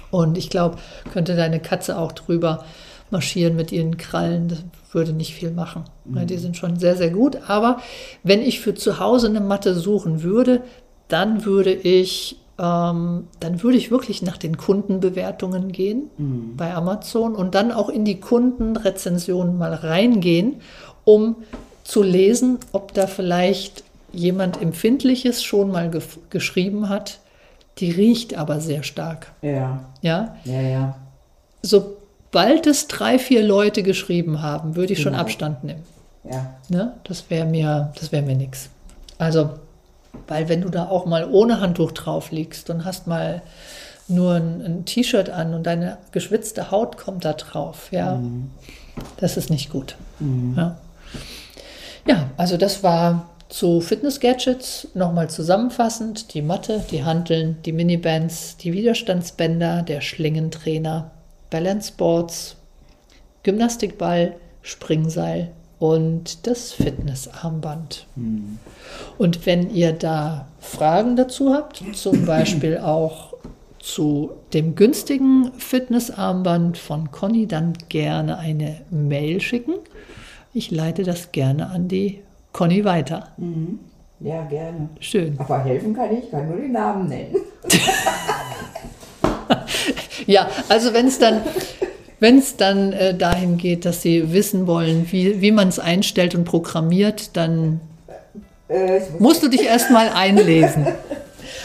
Und 0.10 0.38
ich 0.38 0.50
glaube, 0.50 0.78
könnte 1.14 1.36
deine 1.36 1.60
Katze 1.60 1.98
auch 1.98 2.12
drüber 2.12 2.66
marschieren 3.12 3.56
mit 3.56 3.72
ihren 3.72 3.98
Krallen. 3.98 4.48
Das 4.50 4.60
würde 4.92 5.14
nicht 5.14 5.34
viel 5.34 5.52
machen. 5.52 5.84
Ja, 6.16 6.26
die 6.26 6.38
sind 6.38 6.58
schon 6.58 6.78
sehr, 6.80 6.96
sehr 6.98 7.10
gut. 7.12 7.38
Aber 7.48 7.80
wenn 8.24 8.42
ich 8.42 8.60
für 8.60 8.76
zu 8.76 9.00
Hause 9.00 9.28
eine 9.28 9.40
Matte 9.42 9.74
suchen 9.76 10.24
würde, 10.24 10.62
dann 11.08 11.46
würde 11.46 11.72
ich, 11.74 12.38
ähm, 12.60 13.28
dann 13.40 13.64
würde 13.64 13.78
ich 13.78 13.92
wirklich 13.92 14.22
nach 14.22 14.38
den 14.38 14.58
Kundenbewertungen 14.58 15.72
gehen 15.72 16.10
bei 16.58 16.74
Amazon 16.74 17.36
und 17.36 17.56
dann 17.56 17.72
auch 17.72 17.90
in 17.90 18.04
die 18.06 18.20
Kundenrezensionen 18.20 19.58
mal 19.58 19.74
reingehen, 19.74 20.56
um 21.04 21.36
zu 21.84 22.04
lesen, 22.04 22.60
ob 22.74 22.94
da 22.94 23.08
vielleicht 23.08 23.84
jemand 24.14 24.62
Empfindliches 24.62 25.42
schon 25.44 25.72
mal 25.72 25.90
gef- 25.90 26.18
geschrieben 26.30 26.90
hat. 26.90 27.20
Die 27.78 27.92
riecht 27.92 28.38
aber 28.38 28.60
sehr 28.60 28.84
stark. 28.84 29.32
Ja, 29.42 29.86
Ja, 30.02 30.36
ja, 30.44 30.62
ja. 30.62 30.96
Sobald 32.32 32.66
es 32.68 32.88
drei, 32.88 33.20
vier 33.20 33.44
Leute 33.44 33.84
geschrieben 33.84 34.42
haben, 34.42 34.76
würde 34.76 34.94
ich 34.94 35.02
schon 35.02 35.14
Genau. 35.14 35.24
Abstand 35.24 35.64
nehmen. 35.64 35.84
Ja, 36.24 36.56
Ne? 36.70 36.94
Das 37.04 37.30
wäre 37.30 37.46
mir, 37.46 37.92
das 38.00 38.12
wäre 38.12 38.24
mir 38.24 38.36
nix. 38.36 38.70
Also, 39.18 39.52
weil 40.28 40.48
wenn 40.50 40.62
du 40.62 40.70
da 40.70 40.88
auch 40.88 41.06
mal 41.06 41.28
ohne 41.30 41.60
Handtuch 41.60 41.92
drauf 41.92 42.32
liegst 42.32 42.70
und 42.70 42.86
hast 42.86 43.08
mal 43.08 43.42
nur 44.08 44.36
ein, 44.36 44.62
ein 44.62 44.86
T-Shirt 44.86 45.30
an 45.30 45.54
und 45.54 45.64
deine 45.64 45.98
geschwitzte 46.12 46.72
Haut 46.72 46.98
kommt 46.98 47.26
da 47.26 47.34
drauf, 47.34 47.90
ja, 47.92 48.20
das 49.18 49.38
ist 49.38 49.50
nicht 49.50 49.70
gut. 49.70 49.96
Ja. 50.56 50.78
ja, 52.08 52.30
also 52.38 52.58
das 52.58 52.84
war 52.84 53.30
zu 53.50 53.82
Fitness-Gadgets 53.82 54.90
nochmal 54.94 55.30
zusammenfassend. 55.30 56.34
Die 56.34 56.42
Matte, 56.42 56.84
die 56.92 57.04
Hanteln, 57.04 57.58
die 57.66 57.74
Minibands, 57.74 58.58
die 58.58 58.74
Widerstandsbänder, 58.74 59.82
der 59.82 60.02
Schlingentrainer, 60.02 61.12
Balance 61.52 61.94
Boards, 61.96 62.56
Gymnastikball, 63.44 64.36
Springseil 64.64 65.52
und 65.78 66.48
das 66.48 66.74
Fitnessarmband. 66.74 68.08
Und 69.18 69.46
wenn 69.46 69.70
ihr 69.70 69.94
da 69.94 70.48
Fragen 70.60 71.16
dazu 71.16 71.54
habt, 71.54 71.84
zum 71.94 72.26
Beispiel 72.26 72.78
auch 72.84 73.34
zu 73.80 74.32
dem 74.54 74.76
günstigen 74.76 75.52
Fitnessarmband 75.58 76.78
von 76.78 77.12
Conny, 77.12 77.48
dann 77.48 77.74
gerne 77.90 78.38
eine 78.38 78.82
Mail 78.92 79.42
schicken. 79.42 79.74
Ich 80.54 80.70
leite 80.70 81.04
das 81.04 81.32
gerne 81.32 81.70
an 81.70 81.88
die 81.88 82.22
Conny 82.54 82.86
weiter. 82.86 83.30
ja, 84.20 84.44
gerne. 84.44 84.90
Schön. 85.00 85.36
Aber 85.40 85.64
helfen 85.64 85.96
kann 85.96 86.16
ich, 86.16 86.30
kann 86.30 86.48
nur 86.48 86.58
den 86.58 86.74
Namen 86.74 87.08
nennen. 87.08 87.38
Ja, 90.28 90.50
also 90.70 90.94
wenn 90.94 91.08
es 91.08 91.20
dann, 91.20 91.42
wenn 92.20 92.38
es 92.40 92.56
dann 92.58 92.94
äh, 92.94 93.14
dahin 93.16 93.58
geht, 93.58 93.86
dass 93.86 94.02
Sie 94.02 94.32
wissen 94.34 94.68
wollen, 94.68 95.08
wie, 95.12 95.42
wie 95.42 95.52
man 95.52 95.68
es 95.68 95.80
einstellt 95.80 96.36
und 96.36 96.44
programmiert, 96.46 97.36
dann 97.36 97.80
Äh, 98.68 99.00
muss 99.00 99.20
musst 99.20 99.44
du 99.44 99.48
dich 99.50 99.64
erstmal 99.66 100.10
einlesen. 100.10 100.88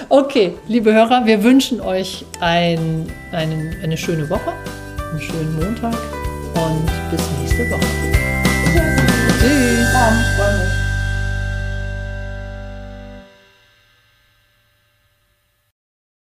Okay, 0.08 0.52
liebe 0.68 0.92
Hörer, 0.92 1.25
wir 1.25 1.42
wünschen 1.42 1.80
euch 1.80 2.25
ein, 2.40 3.06
einen, 3.32 3.75
eine 3.82 3.96
schöne 3.96 4.28
Woche, 4.28 4.52
einen 5.10 5.20
schönen 5.20 5.54
Montag 5.56 5.94
und 6.54 7.10
bis 7.10 7.20
nächste 7.40 7.70
Woche. 7.70 7.86
Tschüss. 9.40 9.88
Freunde. 10.36 10.75